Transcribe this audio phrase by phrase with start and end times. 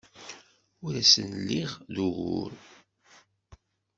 [0.85, 2.51] Ur asen-lliɣ d ugur.